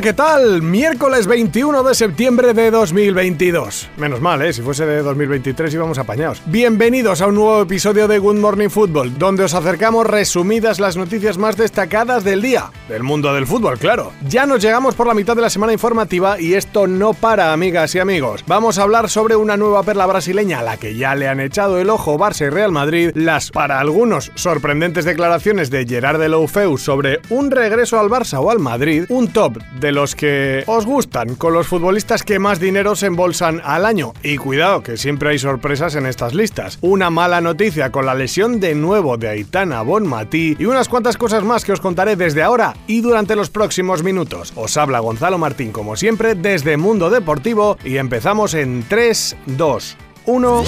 ¿Qué 0.00 0.12
tal? 0.12 0.60
Miércoles 0.60 1.26
21 1.26 1.82
de 1.82 1.94
septiembre 1.94 2.52
de 2.52 2.70
2022. 2.70 3.88
Menos 3.96 4.20
mal, 4.20 4.42
¿eh? 4.42 4.52
Si 4.52 4.60
fuese 4.60 4.84
de 4.84 5.00
2023 5.00 5.72
íbamos 5.72 5.96
apañados. 5.96 6.42
Bienvenidos 6.44 7.22
a 7.22 7.28
un 7.28 7.36
nuevo 7.36 7.62
episodio 7.62 8.06
de 8.06 8.18
Good 8.18 8.36
Morning 8.36 8.68
Football, 8.68 9.18
donde 9.18 9.44
os 9.44 9.54
acercamos 9.54 10.06
resumidas 10.06 10.80
las 10.80 10.98
noticias 10.98 11.38
más 11.38 11.56
destacadas 11.56 12.24
del 12.24 12.42
día. 12.42 12.70
Del 12.90 13.04
mundo 13.04 13.32
del 13.32 13.46
fútbol, 13.46 13.78
claro. 13.78 14.12
Ya 14.28 14.44
nos 14.44 14.62
llegamos 14.62 14.94
por 14.94 15.06
la 15.06 15.14
mitad 15.14 15.34
de 15.34 15.40
la 15.40 15.50
semana 15.50 15.72
informativa 15.72 16.38
y 16.38 16.54
esto 16.54 16.86
no 16.86 17.14
para, 17.14 17.54
amigas 17.54 17.94
y 17.94 17.98
amigos. 17.98 18.44
Vamos 18.46 18.78
a 18.78 18.82
hablar 18.82 19.08
sobre 19.08 19.34
una 19.34 19.56
nueva 19.56 19.82
perla 19.82 20.04
brasileña 20.04 20.60
a 20.60 20.62
la 20.62 20.76
que 20.76 20.94
ya 20.94 21.14
le 21.14 21.26
han 21.26 21.40
echado 21.40 21.78
el 21.78 21.88
ojo 21.88 22.18
Barça 22.18 22.46
y 22.46 22.50
Real 22.50 22.70
Madrid, 22.70 23.12
las, 23.14 23.50
para 23.50 23.80
algunos, 23.80 24.30
sorprendentes 24.34 25.06
declaraciones 25.06 25.70
de 25.70 25.86
Gerard 25.86 26.20
de 26.20 26.28
Loufeu 26.28 26.76
sobre 26.76 27.20
un 27.30 27.50
regreso 27.50 27.98
al 27.98 28.10
Barça 28.10 28.40
o 28.40 28.50
al 28.50 28.58
Madrid, 28.58 29.06
un 29.08 29.28
top 29.28 29.56
de 29.80 29.85
los 29.92 30.14
que 30.14 30.64
os 30.66 30.86
gustan, 30.86 31.34
con 31.34 31.52
los 31.52 31.66
futbolistas 31.66 32.22
que 32.22 32.38
más 32.38 32.60
dinero 32.60 32.96
se 32.96 33.06
embolsan 33.06 33.60
al 33.64 33.86
año. 33.86 34.12
Y 34.22 34.36
cuidado, 34.36 34.82
que 34.82 34.96
siempre 34.96 35.30
hay 35.30 35.38
sorpresas 35.38 35.94
en 35.94 36.06
estas 36.06 36.34
listas. 36.34 36.78
Una 36.80 37.10
mala 37.10 37.40
noticia 37.40 37.90
con 37.90 38.06
la 38.06 38.14
lesión 38.14 38.60
de 38.60 38.74
nuevo 38.74 39.16
de 39.16 39.28
Aitana 39.28 39.82
Bonmatí 39.82 40.56
y 40.58 40.64
unas 40.64 40.88
cuantas 40.88 41.16
cosas 41.16 41.44
más 41.44 41.64
que 41.64 41.72
os 41.72 41.80
contaré 41.80 42.16
desde 42.16 42.42
ahora 42.42 42.74
y 42.86 43.00
durante 43.00 43.36
los 43.36 43.50
próximos 43.50 44.02
minutos. 44.02 44.52
Os 44.56 44.76
habla 44.76 45.00
Gonzalo 45.00 45.38
Martín 45.38 45.72
como 45.72 45.96
siempre 45.96 46.34
desde 46.34 46.76
Mundo 46.76 47.10
Deportivo 47.10 47.78
y 47.84 47.96
empezamos 47.96 48.54
en 48.54 48.84
3, 48.88 49.36
2, 49.46 49.96
1. 50.26 50.64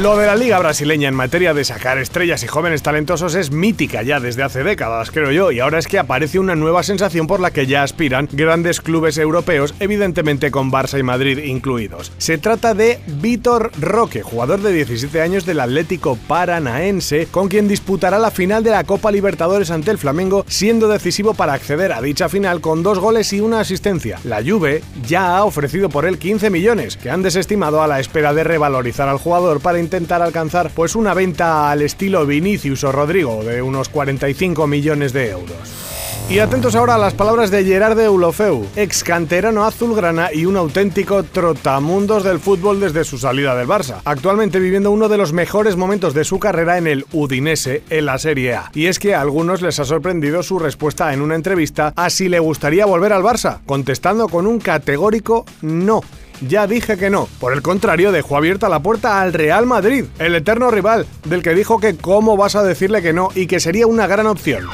Lo 0.00 0.16
de 0.16 0.26
la 0.26 0.34
liga 0.34 0.58
brasileña 0.58 1.10
en 1.10 1.14
materia 1.14 1.52
de 1.52 1.62
sacar 1.62 1.98
estrellas 1.98 2.42
y 2.42 2.46
jóvenes 2.46 2.82
talentosos 2.82 3.34
es 3.34 3.50
mítica 3.50 4.02
ya 4.02 4.18
desde 4.18 4.42
hace 4.42 4.64
décadas, 4.64 5.10
creo 5.10 5.30
yo, 5.30 5.52
y 5.52 5.60
ahora 5.60 5.78
es 5.78 5.86
que 5.86 5.98
aparece 5.98 6.38
una 6.38 6.54
nueva 6.54 6.82
sensación 6.82 7.26
por 7.26 7.38
la 7.38 7.50
que 7.50 7.66
ya 7.66 7.82
aspiran 7.82 8.26
grandes 8.32 8.80
clubes 8.80 9.18
europeos, 9.18 9.74
evidentemente 9.78 10.50
con 10.50 10.72
Barça 10.72 10.98
y 10.98 11.02
Madrid 11.02 11.36
incluidos. 11.44 12.12
Se 12.16 12.38
trata 12.38 12.72
de 12.72 12.98
Vitor 13.08 13.72
Roque, 13.78 14.22
jugador 14.22 14.62
de 14.62 14.72
17 14.72 15.20
años 15.20 15.44
del 15.44 15.60
Atlético 15.60 16.16
Paranaense, 16.26 17.26
con 17.30 17.48
quien 17.48 17.68
disputará 17.68 18.18
la 18.18 18.30
final 18.30 18.64
de 18.64 18.70
la 18.70 18.84
Copa 18.84 19.12
Libertadores 19.12 19.70
ante 19.70 19.90
el 19.90 19.98
Flamengo, 19.98 20.46
siendo 20.48 20.88
decisivo 20.88 21.34
para 21.34 21.52
acceder 21.52 21.92
a 21.92 22.00
dicha 22.00 22.30
final 22.30 22.62
con 22.62 22.82
dos 22.82 22.98
goles 22.98 23.34
y 23.34 23.42
una 23.42 23.60
asistencia. 23.60 24.18
La 24.24 24.42
Juve 24.42 24.82
ya 25.06 25.36
ha 25.36 25.44
ofrecido 25.44 25.90
por 25.90 26.06
él 26.06 26.18
15 26.18 26.48
millones, 26.48 26.96
que 26.96 27.10
han 27.10 27.20
desestimado 27.20 27.82
a 27.82 27.86
la 27.86 28.00
espera 28.00 28.32
de 28.32 28.44
revalorizar 28.44 29.06
al 29.06 29.18
jugador 29.18 29.60
para 29.60 29.78
intentar 29.90 30.22
alcanzar 30.22 30.70
pues 30.72 30.94
una 30.94 31.14
venta 31.14 31.68
al 31.68 31.82
estilo 31.82 32.24
Vinicius 32.24 32.84
o 32.84 32.92
Rodrigo 32.92 33.42
de 33.42 33.60
unos 33.60 33.88
45 33.88 34.68
millones 34.68 35.12
de 35.12 35.30
euros. 35.30 35.58
Y 36.28 36.38
atentos 36.38 36.76
ahora 36.76 36.94
a 36.94 36.98
las 36.98 37.14
palabras 37.14 37.50
de 37.50 37.64
Gerard 37.64 37.96
de 37.96 38.08
Ulofeu, 38.08 38.64
ex 38.76 39.02
canterano 39.02 39.64
azulgrana 39.64 40.32
y 40.32 40.44
un 40.44 40.56
auténtico 40.56 41.24
trotamundos 41.24 42.22
del 42.22 42.38
fútbol 42.38 42.78
desde 42.78 43.02
su 43.02 43.18
salida 43.18 43.56
del 43.56 43.66
Barça, 43.66 43.96
actualmente 44.04 44.60
viviendo 44.60 44.92
uno 44.92 45.08
de 45.08 45.16
los 45.16 45.32
mejores 45.32 45.74
momentos 45.74 46.14
de 46.14 46.22
su 46.22 46.38
carrera 46.38 46.78
en 46.78 46.86
el 46.86 47.04
Udinese 47.10 47.82
en 47.90 48.06
la 48.06 48.16
Serie 48.18 48.54
A. 48.54 48.70
Y 48.74 48.86
es 48.86 49.00
que 49.00 49.16
a 49.16 49.22
algunos 49.22 49.60
les 49.60 49.80
ha 49.80 49.84
sorprendido 49.84 50.44
su 50.44 50.60
respuesta 50.60 51.12
en 51.12 51.20
una 51.20 51.34
entrevista 51.34 51.92
a 51.96 52.10
si 52.10 52.28
le 52.28 52.38
gustaría 52.38 52.86
volver 52.86 53.12
al 53.12 53.24
Barça, 53.24 53.58
contestando 53.66 54.28
con 54.28 54.46
un 54.46 54.60
categórico 54.60 55.44
no 55.62 56.00
ya 56.40 56.66
dije 56.66 56.96
que 56.96 57.10
no. 57.10 57.28
Por 57.38 57.52
el 57.52 57.62
contrario, 57.62 58.12
dejó 58.12 58.36
abierta 58.36 58.68
la 58.68 58.80
puerta 58.80 59.20
al 59.20 59.32
Real 59.32 59.66
Madrid, 59.66 60.04
el 60.18 60.34
eterno 60.34 60.70
rival, 60.70 61.06
del 61.24 61.42
que 61.42 61.54
dijo 61.54 61.80
que 61.80 61.96
cómo 61.96 62.36
vas 62.36 62.56
a 62.56 62.62
decirle 62.62 63.02
que 63.02 63.12
no 63.12 63.30
y 63.34 63.46
que 63.46 63.60
sería 63.60 63.86
una 63.86 64.06
gran 64.06 64.26
opción. 64.26 64.68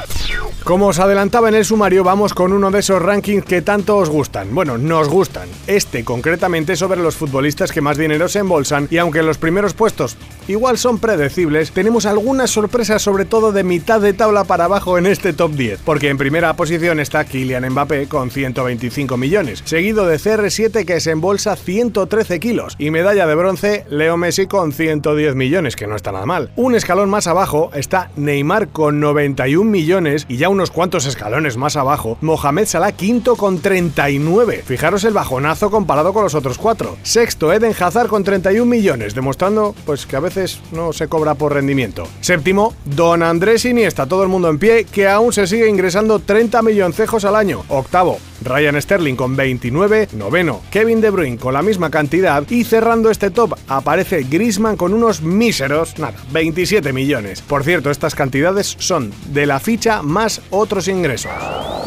Como 0.63 0.87
os 0.87 0.99
adelantaba 0.99 1.47
en 1.47 1.55
el 1.55 1.63
sumario, 1.63 2.03
vamos 2.03 2.33
con 2.33 2.51
uno 2.51 2.71
de 2.71 2.79
esos 2.79 3.01
rankings 3.01 3.45
que 3.45 3.61
tanto 3.61 3.95
os 3.95 4.09
gustan. 4.09 4.53
Bueno, 4.53 4.77
nos 4.77 5.07
gustan. 5.07 5.47
Este 5.65 6.03
concretamente 6.03 6.75
sobre 6.75 7.01
los 7.01 7.15
futbolistas 7.15 7.71
que 7.71 7.79
más 7.79 7.97
dinero 7.97 8.27
se 8.27 8.39
embolsan 8.39 8.87
y 8.91 8.97
aunque 8.97 9.23
los 9.23 9.37
primeros 9.37 9.73
puestos 9.73 10.17
igual 10.47 10.77
son 10.77 10.99
predecibles, 10.99 11.71
tenemos 11.71 12.05
algunas 12.05 12.49
sorpresas 12.49 13.01
sobre 13.01 13.25
todo 13.25 13.51
de 13.51 13.63
mitad 13.63 14.01
de 14.01 14.13
tabla 14.13 14.43
para 14.43 14.65
abajo 14.65 14.97
en 14.97 15.05
este 15.05 15.33
top 15.33 15.51
10, 15.51 15.81
porque 15.85 16.09
en 16.09 16.17
primera 16.17 16.53
posición 16.55 16.99
está 16.99 17.25
Kylian 17.25 17.69
Mbappé 17.69 18.07
con 18.07 18.29
125 18.31 19.17
millones, 19.17 19.61
seguido 19.65 20.05
de 20.05 20.17
CR7 20.17 20.85
que 20.85 20.99
se 20.99 21.11
embolsa 21.11 21.55
113 21.55 22.39
kilos 22.39 22.75
y 22.77 22.91
medalla 22.91 23.27
de 23.27 23.35
bronce 23.35 23.85
Leo 23.89 24.17
Messi 24.17 24.47
con 24.47 24.71
110 24.71 25.35
millones, 25.35 25.75
que 25.75 25.87
no 25.87 25.95
está 25.95 26.11
nada 26.11 26.25
mal. 26.25 26.51
Un 26.55 26.75
escalón 26.75 27.09
más 27.09 27.27
abajo 27.27 27.71
está 27.73 28.09
Neymar 28.15 28.69
con 28.69 28.99
91 28.99 29.69
millones 29.69 30.25
y 30.29 30.37
ya 30.37 30.49
un 30.49 30.56
unos 30.57 30.71
cuantos 30.71 31.05
escalones 31.05 31.55
más 31.55 31.75
abajo, 31.75 32.17
Mohamed 32.21 32.65
Salah 32.65 32.91
quinto 32.91 33.35
con 33.35 33.59
39. 33.59 34.63
Fijaros 34.65 35.03
el 35.03 35.13
bajonazo 35.13 35.69
comparado 35.69 36.13
con 36.13 36.23
los 36.23 36.33
otros 36.33 36.57
cuatro. 36.57 36.97
Sexto, 37.03 37.53
Eden 37.53 37.75
Hazard 37.79 38.07
con 38.07 38.23
31 38.23 38.65
millones, 38.65 39.13
demostrando 39.13 39.75
pues 39.85 40.07
que 40.07 40.15
a 40.15 40.19
veces 40.19 40.59
no 40.71 40.93
se 40.93 41.07
cobra 41.07 41.35
por 41.35 41.53
rendimiento. 41.53 42.07
Séptimo, 42.21 42.73
Don 42.85 43.21
Andrés 43.21 43.65
Iniesta, 43.65 44.07
todo 44.07 44.23
el 44.23 44.29
mundo 44.29 44.49
en 44.49 44.57
pie, 44.57 44.85
que 44.85 45.07
aún 45.07 45.31
se 45.31 45.45
sigue 45.45 45.69
ingresando 45.69 46.17
30 46.17 46.63
milloncejos 46.63 47.23
al 47.23 47.35
año. 47.35 47.63
Octavo, 47.69 48.17
Ryan 48.43 48.81
Sterling 48.81 49.15
con 49.15 49.35
29, 49.35 50.09
noveno 50.13 50.61
Kevin 50.71 51.01
De 51.01 51.09
Bruyne 51.09 51.37
con 51.37 51.53
la 51.53 51.61
misma 51.61 51.89
cantidad 51.89 52.43
y 52.49 52.63
cerrando 52.63 53.09
este 53.09 53.31
top 53.31 53.55
aparece 53.67 54.23
Griezmann 54.23 54.77
con 54.77 54.93
unos 54.93 55.21
míseros, 55.21 55.97
nada, 55.97 56.17
27 56.31 56.93
millones. 56.93 57.41
Por 57.41 57.63
cierto, 57.63 57.91
estas 57.91 58.15
cantidades 58.15 58.75
son 58.79 59.11
de 59.33 59.45
la 59.45 59.59
ficha 59.59 60.01
más 60.01 60.41
otros 60.49 60.87
ingresos. 60.87 61.31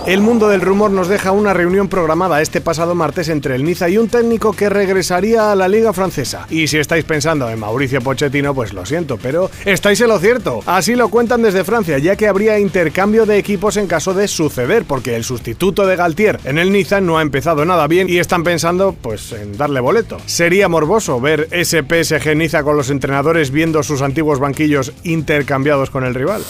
El 0.07 0.23
mundo 0.23 0.49
del 0.49 0.63
rumor 0.63 0.91
nos 0.91 1.09
deja 1.09 1.31
una 1.31 1.53
reunión 1.53 1.89
programada 1.89 2.41
este 2.41 2.63
pasado 2.63 2.95
martes 2.95 3.29
entre 3.29 3.55
el 3.55 3.65
Niza 3.65 3.89
y 3.91 3.99
un 3.99 4.09
técnico 4.09 4.53
que 4.53 4.71
regresaría 4.71 5.53
a 5.53 5.55
la 5.55 5.69
liga 5.69 5.93
francesa. 5.93 6.47
Y 6.49 6.69
si 6.69 6.79
estáis 6.79 7.05
pensando 7.05 7.51
en 7.51 7.61
Mauricio 7.61 8.01
Pochettino, 8.01 8.55
pues 8.55 8.73
lo 8.73 8.87
siento, 8.87 9.19
pero 9.19 9.51
estáis 9.67 10.01
en 10.01 10.09
lo 10.09 10.19
cierto. 10.19 10.61
Así 10.65 10.95
lo 10.95 11.11
cuentan 11.11 11.43
desde 11.43 11.65
Francia, 11.65 11.99
ya 11.99 12.17
que 12.17 12.29
habría 12.29 12.59
intercambio 12.59 13.27
de 13.27 13.37
equipos 13.37 13.77
en 13.77 13.87
caso 13.87 14.15
de 14.15 14.27
suceder, 14.27 14.85
porque 14.85 15.17
el 15.17 15.23
sustituto 15.25 15.87
de 15.87 15.97
Galtier 15.97 16.40
en 16.45 16.59
el 16.59 16.73
Niza 16.73 17.01
no 17.01 17.19
ha 17.19 17.23
empezado 17.23 17.65
nada 17.65 17.87
bien 17.87 18.09
y 18.09 18.19
están 18.19 18.45
pensando 18.45 18.95
pues 19.01 19.33
en 19.33 19.57
darle 19.57 19.81
boleto. 19.81 20.19
Sería 20.27 20.69
morboso 20.69 21.21
ver 21.21 21.49
ese 21.51 21.83
PSG 21.83 22.37
Niza 22.37 22.63
con 22.63 22.77
los 22.77 22.91
entrenadores 22.91 23.51
viendo 23.51 23.83
sus 23.83 24.03
antiguos 24.03 24.39
banquillos 24.39 24.93
intercambiados 25.05 25.91
con 25.91 26.05
el 26.05 26.15
rival. 26.15 26.43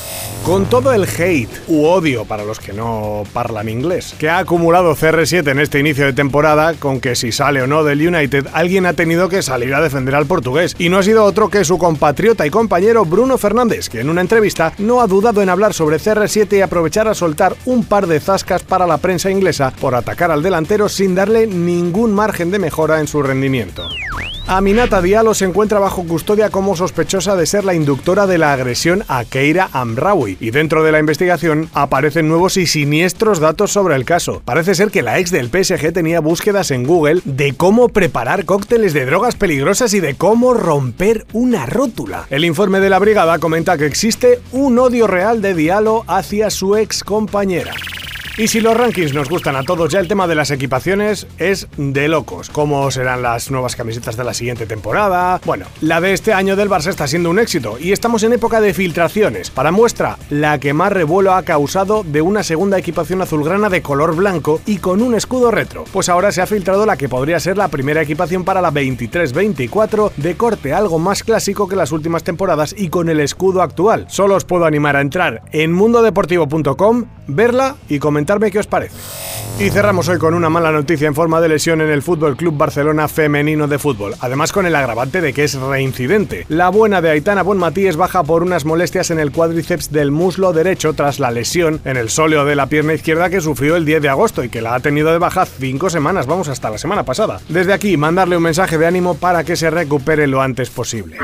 Con 0.44 0.66
todo 0.66 0.92
el 0.92 1.04
hate 1.04 1.50
u 1.68 1.84
odio 1.84 2.24
para 2.24 2.44
los 2.44 2.60
que 2.60 2.72
no 2.72 3.24
hablan 3.34 3.68
inglés, 3.68 4.14
que 4.18 4.28
ha 4.28 4.38
acumulado 4.38 4.94
CR7 4.94 5.50
en 5.50 5.58
este 5.58 5.80
inicio 5.80 6.04
de 6.04 6.12
temporada 6.12 6.74
con 6.74 7.00
que 7.00 7.16
si 7.16 7.32
sale 7.32 7.62
o 7.62 7.66
no 7.66 7.84
del 7.84 8.06
United 8.06 8.46
alguien 8.52 8.86
ha 8.86 8.92
tenido 8.92 9.28
que 9.28 9.42
salir 9.42 9.74
a 9.74 9.80
defender 9.80 10.14
al 10.14 10.26
portugués 10.26 10.76
y 10.78 10.88
no 10.88 10.98
ha 10.98 11.02
sido 11.02 11.24
otro 11.24 11.48
que 11.48 11.64
su 11.64 11.78
compatriota 11.78 12.46
y 12.46 12.50
compañero 12.50 13.04
Bruno 13.04 13.38
Fernández, 13.38 13.88
que 13.88 14.00
en 14.00 14.10
una 14.10 14.20
entrevista 14.20 14.72
no 14.78 15.00
ha 15.00 15.06
dudado 15.06 15.42
en 15.42 15.48
hablar 15.48 15.74
sobre 15.74 15.98
CR7 15.98 16.58
y 16.58 16.60
aprovechar 16.60 17.08
a 17.08 17.14
soltar 17.14 17.56
un 17.64 17.84
par 17.84 18.06
de 18.06 18.20
zascas 18.20 18.62
para 18.62 18.86
la 18.86 18.98
prensa 18.98 19.30
inglesa 19.30 19.72
por 19.80 19.94
atacar 19.94 20.30
al 20.30 20.42
delantero 20.42 20.88
sin 20.88 21.14
darle 21.14 21.46
ningún 21.46 22.12
margen 22.12 22.50
de 22.50 22.58
mejora 22.58 23.00
en 23.00 23.06
su 23.06 23.22
rendimiento. 23.22 23.88
Aminata 24.52 25.00
Diallo 25.00 25.32
se 25.32 25.44
encuentra 25.44 25.78
bajo 25.78 26.04
custodia 26.04 26.50
como 26.50 26.74
sospechosa 26.74 27.36
de 27.36 27.46
ser 27.46 27.64
la 27.64 27.72
inductora 27.72 28.26
de 28.26 28.36
la 28.36 28.52
agresión 28.52 29.04
a 29.06 29.24
Keira 29.24 29.68
Amraoui 29.72 30.38
y 30.40 30.50
dentro 30.50 30.82
de 30.82 30.90
la 30.90 30.98
investigación 30.98 31.70
aparecen 31.72 32.26
nuevos 32.26 32.56
y 32.56 32.66
siniestros 32.66 33.38
datos 33.38 33.70
sobre 33.70 33.94
el 33.94 34.04
caso. 34.04 34.42
Parece 34.44 34.74
ser 34.74 34.90
que 34.90 35.02
la 35.02 35.20
ex 35.20 35.30
del 35.30 35.50
PSG 35.50 35.92
tenía 35.92 36.18
búsquedas 36.18 36.72
en 36.72 36.82
Google 36.82 37.20
de 37.24 37.52
cómo 37.52 37.90
preparar 37.90 38.44
cócteles 38.44 38.92
de 38.92 39.06
drogas 39.06 39.36
peligrosas 39.36 39.94
y 39.94 40.00
de 40.00 40.16
cómo 40.16 40.52
romper 40.52 41.26
una 41.32 41.66
rótula. 41.66 42.26
El 42.28 42.44
informe 42.44 42.80
de 42.80 42.90
la 42.90 42.98
brigada 42.98 43.38
comenta 43.38 43.78
que 43.78 43.86
existe 43.86 44.40
un 44.50 44.80
odio 44.80 45.06
real 45.06 45.42
de 45.42 45.54
Diallo 45.54 46.02
hacia 46.08 46.50
su 46.50 46.76
ex 46.76 47.04
compañera. 47.04 47.72
Y 48.38 48.48
si 48.48 48.60
los 48.60 48.76
rankings 48.76 49.12
nos 49.12 49.28
gustan 49.28 49.56
a 49.56 49.64
todos, 49.64 49.90
ya 49.90 49.98
el 49.98 50.08
tema 50.08 50.26
de 50.26 50.34
las 50.34 50.50
equipaciones 50.50 51.26
es 51.38 51.68
de 51.76 52.08
locos. 52.08 52.48
¿Cómo 52.48 52.90
serán 52.90 53.22
las 53.22 53.50
nuevas 53.50 53.76
camisetas 53.76 54.16
de 54.16 54.24
la 54.24 54.34
siguiente 54.34 54.66
temporada? 54.66 55.40
Bueno, 55.44 55.66
la 55.80 56.00
de 56.00 56.12
este 56.12 56.32
año 56.32 56.56
del 56.56 56.70
Barça 56.70 56.88
está 56.88 57.06
siendo 57.06 57.28
un 57.28 57.38
éxito 57.38 57.76
y 57.78 57.92
estamos 57.92 58.22
en 58.22 58.32
época 58.32 58.60
de 58.60 58.72
filtraciones. 58.72 59.50
Para 59.50 59.72
muestra, 59.72 60.16
la 60.30 60.58
que 60.58 60.72
más 60.72 60.92
revuelo 60.92 61.34
ha 61.34 61.42
causado 61.42 62.04
de 62.04 62.22
una 62.22 62.42
segunda 62.42 62.78
equipación 62.78 63.20
azulgrana 63.20 63.68
de 63.68 63.82
color 63.82 64.14
blanco 64.14 64.60
y 64.64 64.78
con 64.78 65.02
un 65.02 65.14
escudo 65.14 65.50
retro. 65.50 65.84
Pues 65.92 66.08
ahora 66.08 66.32
se 66.32 66.40
ha 66.40 66.46
filtrado 66.46 66.86
la 66.86 66.96
que 66.96 67.08
podría 67.08 67.40
ser 67.40 67.58
la 67.58 67.68
primera 67.68 68.02
equipación 68.02 68.44
para 68.44 68.62
la 68.62 68.72
23-24 68.72 70.12
de 70.16 70.36
corte 70.36 70.72
algo 70.72 70.98
más 70.98 71.24
clásico 71.24 71.68
que 71.68 71.76
las 71.76 71.92
últimas 71.92 72.24
temporadas 72.24 72.74
y 72.78 72.88
con 72.88 73.08
el 73.08 73.20
escudo 73.20 73.60
actual. 73.60 74.06
Solo 74.08 74.36
os 74.36 74.44
puedo 74.44 74.64
animar 74.64 74.96
a 74.96 75.00
entrar 75.00 75.42
en 75.52 75.72
mundodeportivo.com, 75.72 77.06
verla 77.26 77.76
y 77.88 77.98
comentarme 78.20 78.50
qué 78.50 78.58
os 78.58 78.66
parece. 78.66 78.94
Y 79.58 79.70
cerramos 79.70 80.08
hoy 80.08 80.18
con 80.18 80.34
una 80.34 80.50
mala 80.50 80.70
noticia 80.72 81.06
en 81.06 81.14
forma 81.14 81.40
de 81.40 81.48
lesión 81.48 81.80
en 81.80 81.90
el 81.90 82.02
Fútbol 82.02 82.36
Club 82.36 82.56
Barcelona 82.56 83.08
femenino 83.08 83.66
de 83.66 83.78
fútbol, 83.78 84.14
además 84.20 84.52
con 84.52 84.66
el 84.66 84.74
agravante 84.74 85.20
de 85.20 85.32
que 85.32 85.44
es 85.44 85.54
reincidente. 85.54 86.44
La 86.48 86.68
buena 86.68 87.00
de 87.00 87.10
Aitana 87.10 87.42
Bonmatí 87.42 87.86
es 87.86 87.96
baja 87.96 88.22
por 88.22 88.42
unas 88.42 88.64
molestias 88.64 89.10
en 89.10 89.18
el 89.18 89.32
cuádriceps 89.32 89.90
del 89.90 90.10
muslo 90.10 90.52
derecho 90.52 90.92
tras 90.92 91.18
la 91.18 91.30
lesión 91.30 91.80
en 91.84 91.96
el 91.96 92.10
sóleo 92.10 92.44
de 92.44 92.56
la 92.56 92.66
pierna 92.66 92.94
izquierda 92.94 93.30
que 93.30 93.40
sufrió 93.40 93.76
el 93.76 93.84
10 93.84 94.02
de 94.02 94.08
agosto 94.08 94.44
y 94.44 94.50
que 94.50 94.62
la 94.62 94.74
ha 94.74 94.80
tenido 94.80 95.12
de 95.12 95.18
baja 95.18 95.46
cinco 95.46 95.88
semanas, 95.90 96.26
vamos 96.26 96.48
hasta 96.48 96.70
la 96.70 96.78
semana 96.78 97.04
pasada. 97.04 97.40
Desde 97.48 97.72
aquí, 97.72 97.96
mandarle 97.96 98.36
un 98.36 98.42
mensaje 98.42 98.78
de 98.78 98.86
ánimo 98.86 99.14
para 99.14 99.44
que 99.44 99.56
se 99.56 99.70
recupere 99.70 100.26
lo 100.26 100.42
antes 100.42 100.70
posible. 100.70 101.18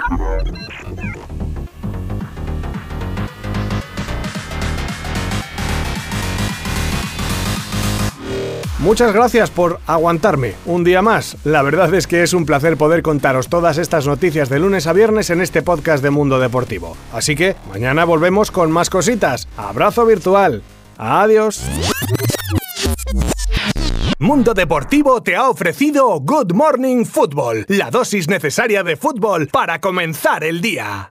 Muchas 8.87 9.13
gracias 9.13 9.51
por 9.51 9.81
aguantarme 9.89 10.55
un 10.65 10.85
día 10.85 11.03
más. 11.03 11.37
La 11.43 11.63
verdad 11.63 11.93
es 11.93 12.07
que 12.07 12.23
es 12.23 12.33
un 12.33 12.47
placer 12.47 12.77
poder 12.77 13.03
contaros 13.03 13.49
todas 13.49 13.79
estas 13.79 14.07
noticias 14.07 14.49
de 14.49 14.61
lunes 14.61 14.87
a 14.87 14.93
viernes 14.93 15.29
en 15.31 15.41
este 15.41 15.61
podcast 15.61 16.05
de 16.05 16.11
Mundo 16.11 16.39
Deportivo. 16.39 16.97
Así 17.13 17.35
que 17.35 17.57
mañana 17.69 18.05
volvemos 18.05 18.53
con 18.53 18.71
más 18.71 18.89
cositas. 18.89 19.49
Abrazo 19.57 20.07
virtual. 20.07 20.63
Adiós. 20.99 21.65
Mundo 24.21 24.55
Deportivo 24.55 25.21
te 25.21 25.35
ha 25.35 25.51
ofrecido 25.51 26.21
Good 26.21 26.53
Morning 26.53 27.05
Football, 27.07 27.65
la 27.67 27.91
dosis 27.91 28.29
necesaria 28.29 28.85
de 28.85 28.95
fútbol 28.95 29.49
para 29.49 29.81
comenzar 29.81 30.45
el 30.45 30.61
día. 30.61 31.11